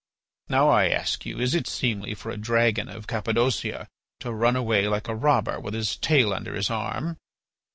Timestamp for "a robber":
5.07-5.59